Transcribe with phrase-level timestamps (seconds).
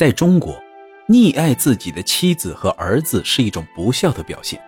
[0.00, 0.58] 在中国，
[1.06, 4.58] 溺爱自己的妻子和儿子是一种不孝的表现，《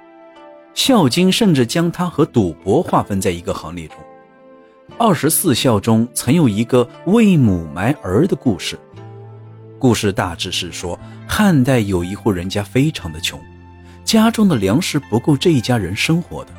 [0.75, 3.97] 孝经》甚至将它和赌博划分在一个行列中。
[4.99, 8.79] 二十四孝中曾有一个为母埋儿的故事，
[9.79, 13.41] 故事大致是说，汉代有一户人家非常的穷，
[14.05, 16.51] 家中的粮食不够这一家人生活的，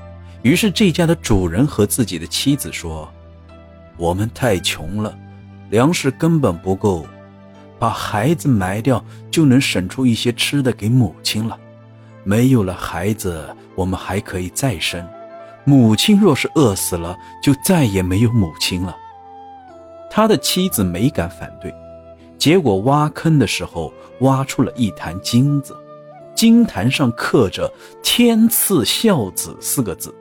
[0.41, 3.07] 于是这家的主人和自己的妻子说
[3.97, 5.15] ：“我们太穷了，
[5.69, 7.05] 粮食根本不够。”
[7.83, 11.59] 把孩子埋掉，就能省出一些吃的给母亲了。
[12.23, 15.05] 没有了孩子，我们还可以再生。
[15.65, 18.95] 母亲若是饿死了，就再也没有母亲了。
[20.09, 21.75] 他的妻子没敢反对，
[22.37, 23.91] 结果挖坑的时候
[24.21, 25.75] 挖出了一坛金子，
[26.33, 27.69] 金坛上刻着
[28.01, 30.15] “天赐孝子”四个字。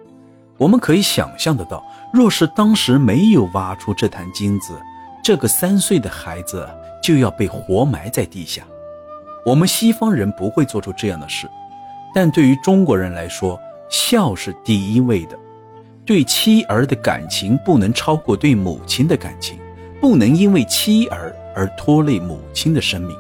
[0.56, 1.81] 我们可以想象得到，
[2.12, 4.73] 若是当时没有挖出这坛金子，
[5.23, 6.69] 这个三岁的孩子。
[7.02, 8.62] 就要被活埋在地下。
[9.45, 11.48] 我们西方人不会做出这样的事，
[12.14, 15.36] 但对于中国人来说，孝是第一位的。
[16.05, 19.58] 对妻儿的感情不能超过对母亲的感情，
[20.00, 23.17] 不能因为妻儿而拖累母亲的生命。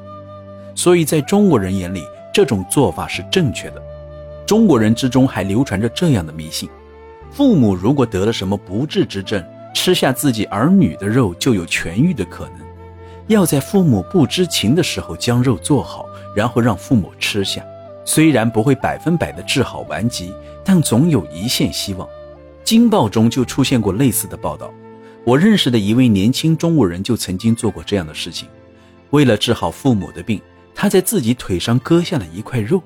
[0.74, 3.82] 所以在中国人眼里，这种做法是正确的。
[4.46, 6.68] 中国人之中还流传着这样的迷信：
[7.30, 9.44] 父母如果得了什么不治之症，
[9.74, 12.61] 吃下自己儿女的肉就有痊愈的可能。
[13.28, 17.64] 要在父母不知情的时候将肉做好，然后让父母吃下。
[18.04, 20.34] 虽然不会百分百的治好顽疾，
[20.64, 22.06] 但总有一线希望。
[22.64, 24.72] 《京报》中就出现过类似的报道。
[25.24, 28.48] 我认识的一位年轻中国人就曾经做过这样的事情。
[29.10, 30.40] 为了治好父母的病，
[30.74, 32.82] 他在自己腿上割下了一块肉。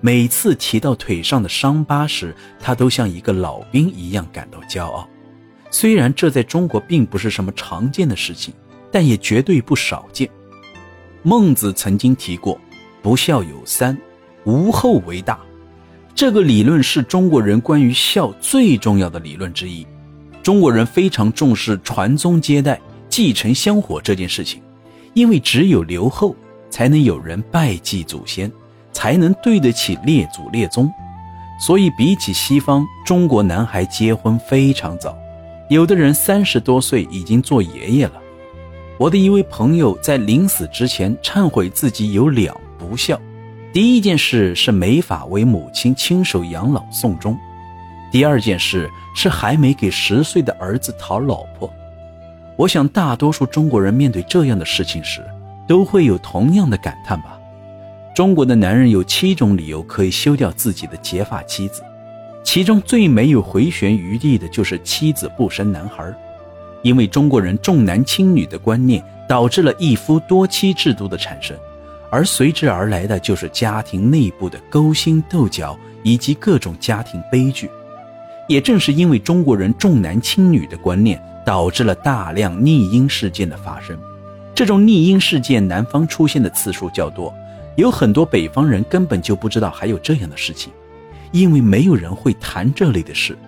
[0.00, 5.08] 每次提到腿上的伤疤时，他都像一个老兵一样感到骄傲。
[5.70, 8.54] 虽然这在中国并不是什么常见的事情。
[8.92, 10.28] 但也绝对不少见。
[11.22, 12.60] 孟子曾经提过
[13.02, 13.96] “不孝有三，
[14.44, 15.40] 无后为大”，
[16.14, 19.86] 这个理论是中国人关于孝最重要的理论之一。
[20.42, 24.60] 中国人非常重视传宗接代、继承香火这件事情，
[25.14, 26.34] 因为只有留后，
[26.68, 28.50] 才能有人拜祭祖先，
[28.92, 30.90] 才能对得起列祖列宗。
[31.60, 35.16] 所以，比起西方，中国男孩结婚非常早，
[35.70, 38.21] 有的人三十多岁已经做爷爷了。
[39.02, 43.20] 我的一位朋友在临死之前忏悔自己有两不孝，
[43.72, 47.36] 第一件事是没法为母亲亲手养老送终，
[48.12, 51.68] 第二件事是还没给十岁的儿子讨老婆。
[52.56, 55.20] 我想大多数中国人面对这样的事情时，
[55.66, 57.36] 都会有同样的感叹吧。
[58.14, 61.82] 中国的男人有七种理由可以休掉自己的结发妻子，
[62.44, 66.14] 其中最没有回旋余地的就是妻子不生男孩。
[66.82, 71.56] 因为中国人重男轻女的观念，导致了一夫多妻制度的产生，
[72.10, 77.70] 而随之而来的就是家庭内部的勾心斗角以及各种家庭悲剧。
[78.48, 83.96] 也正是因为中国人重男轻女的观念，导致了大量逆婴事件的发生。
[84.54, 87.32] 这种逆婴事件南方出现的次数较多，
[87.76, 90.72] 有很多北方人根本就不知道还有这样的事情，
[91.30, 93.38] 因为没有人会谈这类的事。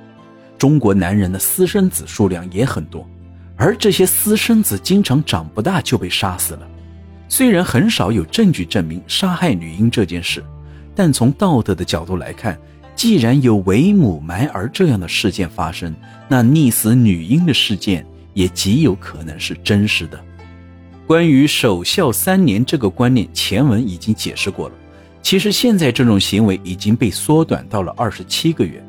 [0.56, 3.06] 中国男人的私生子数量也很多。
[3.56, 6.68] 而这些私生子经常长不大就被杀死了。
[7.28, 10.44] 虽然很少有证据证明杀害女婴这件事，
[10.94, 12.58] 但从道德的角度来看，
[12.96, 15.94] 既然有为母埋儿这样的事件发生，
[16.28, 18.04] 那溺死女婴的事件
[18.34, 20.20] 也极有可能是真实的。
[21.06, 24.74] 关于守孝三年这个观念，前文已经解释过了。
[25.22, 28.84] 其实现在这种行为已经被缩短到了二十七个月。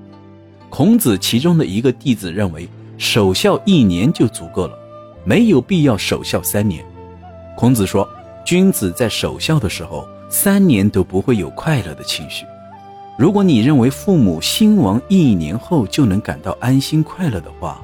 [0.69, 2.67] 孔子其中的一个弟子认为。
[2.97, 4.77] 守孝一年就足够了，
[5.23, 6.83] 没有必要守孝三年。
[7.57, 8.07] 孔子说
[8.45, 12.45] ：“君子在守孝的时候，三年都不会有快乐的情绪。
[13.17, 17.81] 如果你认为父母兴亡一年后就能感到安心快乐的话，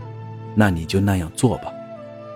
[0.56, 1.72] 那你就那样做吧。”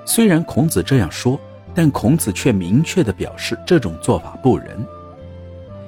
[0.05, 1.39] 虽然孔子这样说，
[1.73, 4.85] 但孔子却明确地表示这种做法不仁。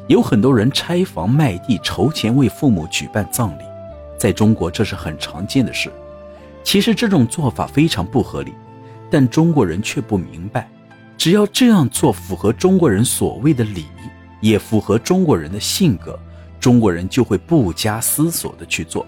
[0.07, 3.63] 有很多人拆房卖地筹钱为父母举办葬礼，
[4.17, 5.91] 在中国这是很常见的事。
[6.67, 8.51] 其实这种做法非常不合理，
[9.09, 10.69] 但中国人却不明白，
[11.17, 13.85] 只要这样做符合中国人所谓的礼，
[14.41, 16.19] 也符合中国人的性格，
[16.59, 19.07] 中国人就会不加思索的去做。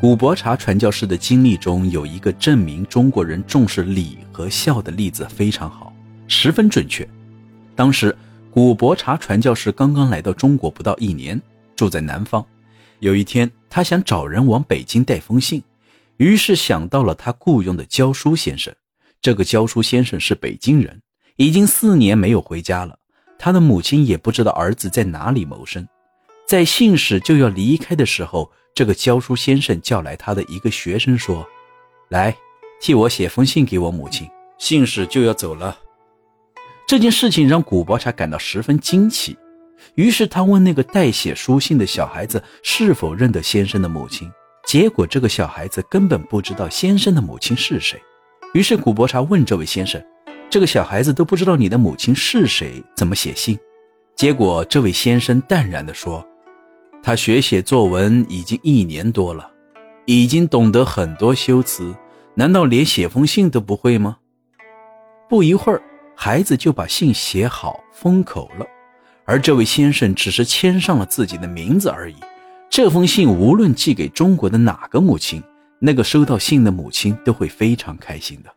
[0.00, 5.92] 古伯察传教士的经历中有一个证明中国人重视礼和孝的例子非常好，
[6.26, 7.06] 十分准确。
[7.74, 8.16] 当时
[8.50, 11.38] 古伯察传教士刚刚来到中国不到一年，
[11.76, 12.42] 住在南方。
[13.00, 15.62] 有一天，他想找人往北京带封信。
[16.18, 18.74] 于是想到了他雇佣的教书先生。
[19.20, 21.02] 这个教书先生是北京人，
[21.36, 22.98] 已经四年没有回家了。
[23.38, 25.86] 他的母亲也不知道儿子在哪里谋生。
[26.46, 31.46] 在信使就要离开的时候，这个教书先生叫来他的一个学生说
[32.08, 32.36] ：“来，
[32.80, 34.28] 替我写封信给我母亲。”
[34.58, 35.76] 信使就要走了。
[36.86, 39.36] 这件事情让古伯察感到十分惊奇，
[39.96, 44.30] 于是他问那个代写书信的小孩子是否认得先生的母亲。
[44.66, 48.02] 结果这个小孩子根本不知道先生的母亲是谁。
[48.52, 50.02] 于是古伯察问这位先生
[50.50, 53.56] ：“这个小孩子都不知道你的母亲是谁，怎么写信？”
[54.16, 56.26] 结果这位先生淡然地说。
[57.02, 59.48] 他学写作文已经一年多了，
[60.06, 61.94] 已经懂得很多修辞，
[62.34, 64.16] 难道连写封信都不会吗？
[65.28, 65.80] 不一会儿，
[66.16, 68.66] 孩子就把信写好封口了，
[69.24, 72.16] 而这位先生只是签上了自己的名字而已。
[72.76, 75.42] 这封信无论寄给中国的哪个母亲，
[75.78, 78.54] 那个收到信的母亲都会非常开心的。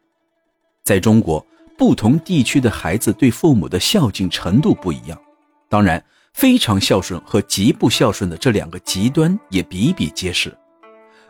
[0.83, 5.18] 在中国，不同地区的孩子对父母的孝敬程度不一样，
[5.69, 6.04] 当然。
[6.33, 10.54] 非常孝顺和极不孝顺的这两个极端也比比皆是，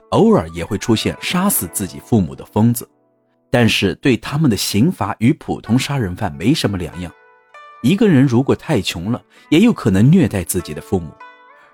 [0.10, 2.90] 偶尔也会出现杀死自己父母的疯子，
[3.52, 7.12] 但是对他们的刑罚与普通杀人犯没什么两样。
[7.84, 11.12] 一个人如果太穷了，也有可能虐待自己的父母，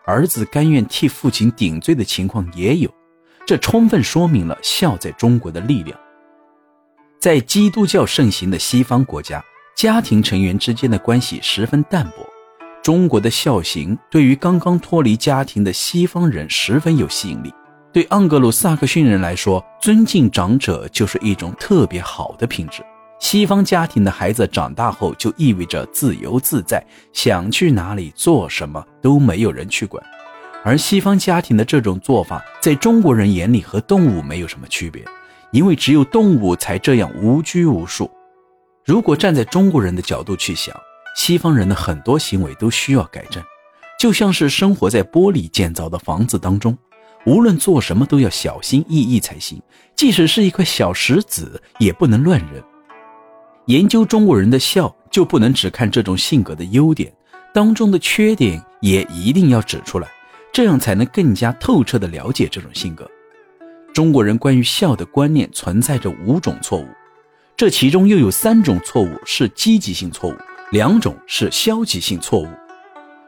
[0.05, 2.89] 儿子甘愿替父亲顶罪的情况也有，
[3.45, 5.97] 这充分说明了孝在中国的力量。
[7.19, 9.43] 在基督教盛行的西方国家，
[9.75, 12.25] 家庭成员之间的关系十分淡薄。
[12.83, 17.51] 中国的孝行对于刚刚脱离家庭的西方人十分有吸引力。
[17.91, 22.83] 对盎格鲁撒克逊人来说，尊敬长者就是一种特别好的品质。
[23.19, 30.03] 西方家庭的孩子长大后就意味着自由自在，想去哪里做什么都没有人去管。
[30.63, 35.03] 而西方家庭的这种做法，在中国人眼里和动物没有什么区别，
[35.51, 38.09] 因为只有动物才这样无拘无束。
[38.83, 40.75] 如果站在中国人的角度去想，
[41.15, 43.41] 西方人的很多行为都需要改正，
[43.99, 46.77] 就像是生活在玻璃建造的房子当中，
[47.25, 49.61] 无论做什么都要小心翼翼才行。
[49.95, 52.61] 即使是一块小石子，也不能乱扔。
[53.67, 57.11] 研究中国人的孝，就不能只看这种性格的优点，
[57.51, 60.07] 当中的缺点也一定要指出来，
[60.53, 63.09] 这样才能更加透彻地了解这种性格。
[63.91, 66.85] 中国人关于孝的观念存在着五种错误，
[67.57, 70.35] 这其中又有三种错误是积极性错误。
[70.71, 72.47] 两种是消极性错误。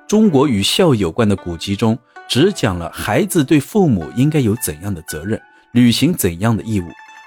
[0.08, 1.98] 中国与孝有关的古籍中，
[2.28, 5.40] 只讲了孩子对父母应该有怎样的责任，
[5.72, 6.86] 履行怎样的义务，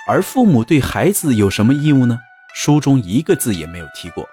[0.09, 2.19] 而父母对孩子有什么义务呢？
[2.55, 4.29] 书中一个字也没有提过。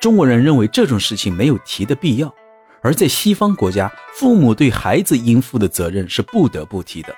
[0.00, 2.34] 中国人认为这种事情没有提的必要，
[2.80, 7.14] 而在西方国家，父母对孩子应负的责任是不得不提的。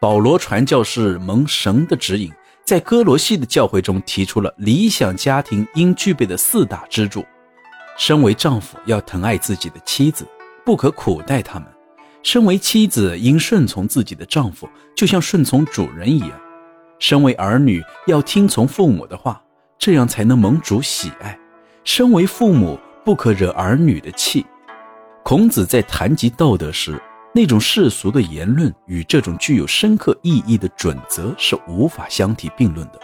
[0.00, 2.32] 保罗传教士蒙神的指引，
[2.64, 7.24] 在哥罗西的教会中提出了理想家庭应具备的四大支柱。
[7.96, 10.26] 身为丈夫要疼爱自己的妻子，
[10.64, 11.66] 不可苦待他们；
[12.22, 16.32] 身为妻子应顺从自己的丈夫，就像顺从主人一样；
[16.98, 19.40] 身为儿女要听从父母的话，
[19.78, 21.38] 这样才能蒙主喜爱；
[21.84, 24.44] 身为父母不可惹儿女的气。
[25.22, 27.00] 孔子在谈及道德时，
[27.34, 33.00] 那种世俗的言论与这种具有深刻意义的准则是无法相提并论的。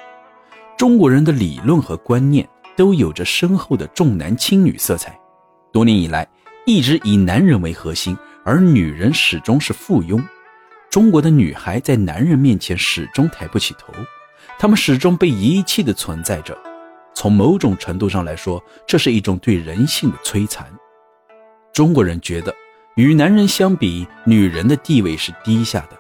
[0.77, 2.49] 中国人的理论和观念。
[2.75, 5.15] 都有着深厚的重男轻女色彩，
[5.71, 6.27] 多年以来
[6.65, 8.17] 一直以男人为核心，
[8.47, 10.19] 而女人始终是附庸。
[10.89, 13.93] 中国的女孩在男人面前始终抬不起头，
[14.59, 16.57] 他们始终被遗弃的存在着。
[17.15, 20.67] 从某种程度上来说，这是一种对人性的摧残。
[21.73, 22.55] 中国人觉得，
[22.97, 25.99] 与男人相比，女人的地位是低下的。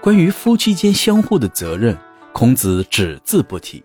[0.00, 1.96] 关于夫妻间相互的责任，
[2.32, 3.82] 孔子只字不提。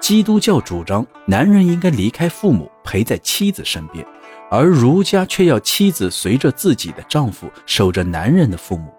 [0.00, 4.04] 基督教主张男人应该离开父母，陪在妻子身边，
[4.50, 8.92] 而儒家却要妻子随着自己的丈夫守着男人的父母。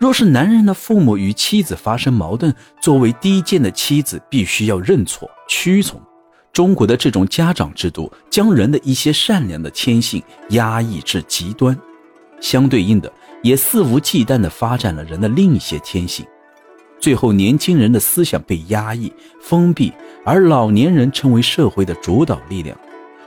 [0.00, 6.00] 若是男人的父母与妻子发生矛盾，作为低贱的妻子必须要认错屈从。
[6.54, 11.78] 中国的这种家长制度将人的一些善良的天性压抑至极端，
[12.40, 16.24] 相对应的也肆无忌惮地发展了人的另一些天性。
[16.98, 19.92] 最后，年轻人的思想被压抑、封闭，
[20.24, 22.74] 而老年人成为社会的主导力量。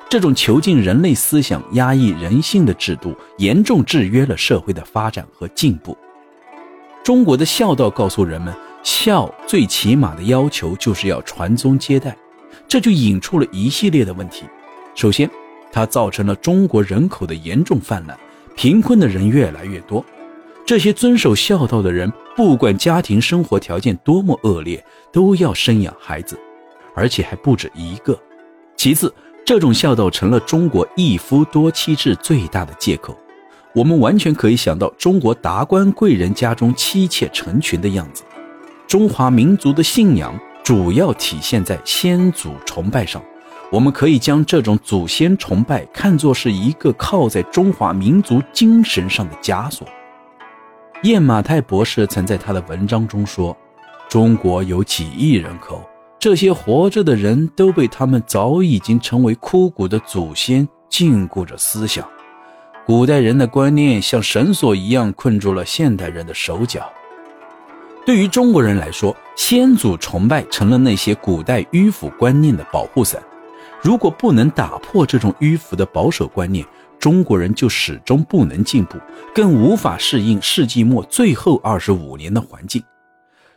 [0.09, 5.95] 这种囚禁人类思想、压抑人性的制度，严重制约了社会的发展和进步。
[7.03, 12.15] 中国的孝道告诉人们，孝最起码的要求就是要传宗接代，
[12.65, 14.45] 这就引出了一系列的问题。
[14.95, 15.29] 首先，
[15.69, 18.17] 它造成了中国人口的严重泛滥，
[18.55, 20.03] 贫困的人越来越多。
[20.65, 24.81] 这些遵守孝道的人，不管家庭生活条件多么恶劣，
[25.11, 26.39] 都要生养孩子，
[26.95, 28.17] 而且还不止一个。
[28.77, 29.13] 其次，
[29.45, 33.13] 这种孝道成了中国一夫多妻制最大的借口。
[33.75, 38.23] 我们完全可以想到中国达官贵人家中妻妾成群的样子。
[38.87, 43.19] 中华民族的信仰主要体现在先祖崇拜上，
[43.71, 49.87] 我们可以将这种祖先崇拜看作是一个靠在中华民族精神上的枷锁。
[51.01, 53.57] 燕马泰博士曾在他的文章中说
[54.07, 55.81] ：“中国有几亿人口，
[56.19, 62.07] 这些活着的人都被他们早已经成为枯骨的祖先禁锢着思想。
[62.85, 66.91] 古代人的观念像绳索一样困住了现代人的手脚。”
[68.05, 73.23] 对于中国人来说，先祖崇拜成了那些古代迂腐观念的保护伞。
[73.81, 76.65] 如果不能打破这种迂腐的保守观念，
[76.99, 78.97] 中国人就始终不能进步，
[79.33, 82.83] 更无法适应世纪末最后二十五年的环境。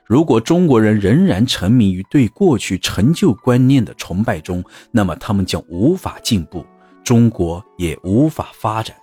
[0.05, 6.65] 如果中国人仍然沉迷于对过去陈旧观念的崇拜中，那么他们将无法进步，
[7.03, 8.97] 中国也无法发展。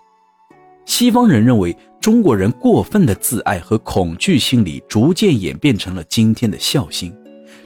[0.86, 7.14] 西方人认为中国人过分的自爱和恐惧心理逐渐演变成了今天的孝心，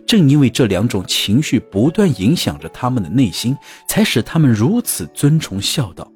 [0.05, 3.57] 正因为这两种情绪不断影响着他们的内心，
[3.89, 6.09] 才使他们如此尊崇孝道。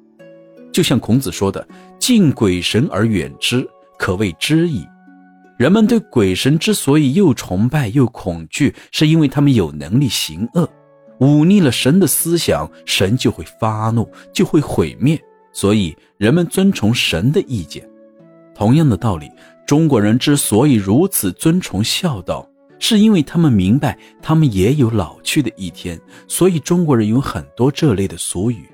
[0.72, 1.66] 就像孔子说的
[1.98, 3.68] ：“敬鬼神而远之，
[3.98, 4.86] 可谓知矣。”
[5.58, 10.68] 人们对鬼神之所以又崇拜又恐惧，是因为他们有能力行恶，
[11.18, 15.20] 忤逆了神的思想，神就会发怒，就会毁灭。
[15.52, 17.88] 所以，人们遵从神的意见。
[18.54, 19.30] 同样的道理，
[19.66, 25.98] 中国人之所以如此尊崇孝道，是因为他们明白他们也有老去的一天。
[26.28, 28.68] 所以，中国人有很多这类的俗语，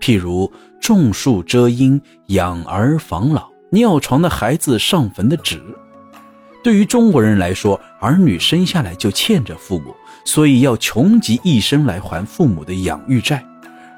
[0.00, 0.50] 譬如
[0.80, 5.62] “种树遮阴，养儿防老”，“尿床的孩子上坟的纸”。
[6.62, 13.42] 对于中国人来说，儿女生下来就欠着父母，所以要穷极一生来还父母的养育债。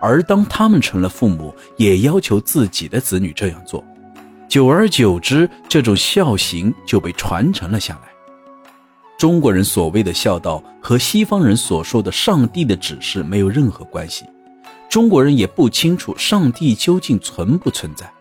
[0.03, 3.83] 而当他们成了父母，也要求自己的子女这样做，
[4.49, 8.11] 久而久之，这种孝行就被传承了下来。
[9.17, 14.25] 中国人所谓的孝道和西方人所说的上帝的指示没有任何关系，
[14.91, 18.13] 中国人也不清楚上帝究竟存不存在。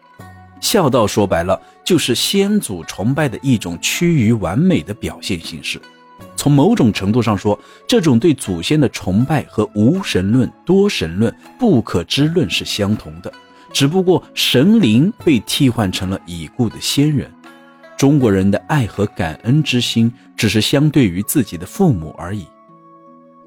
[0.59, 5.81] 孝道说白了，就是先祖崇拜的一种趋于完美的表现形式。
[6.41, 7.57] 从某种程度上说，
[7.88, 13.31] 这种对祖先的崇拜和无神论、多神论、不可知论是相同的，
[13.71, 17.31] 只不过神灵被替换成了已故的先人。
[17.95, 22.48] 中国人的爱和感恩之心只是相对于自己的父母而已。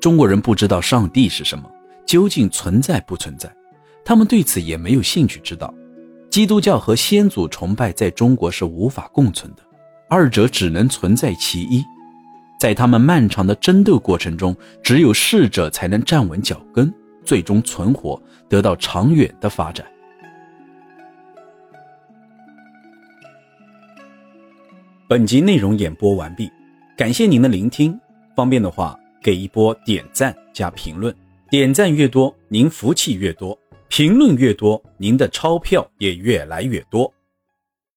[0.00, 1.68] 中国人不知道上帝是什么，
[2.06, 3.52] 究竟存在不存在，
[4.04, 5.74] 他们对此也没有兴趣知道。
[6.30, 9.62] 基督教和先祖崇拜在中国是无法共存的，
[10.08, 11.82] 二者只能存在其一。
[12.64, 16.90] 在他们漫长的争斗过程中，只有适者才能站稳脚跟，
[17.22, 18.18] 最终存活，
[18.48, 19.84] 得到长远的发展。
[25.06, 26.50] 本集内容演播完毕，
[26.96, 28.00] 感谢您的聆听。
[28.34, 31.14] 方便的话，给一波点赞加评论，
[31.50, 33.54] 点赞越多，您福气越多；
[33.88, 37.12] 评论越多，您的钞票也越来越多。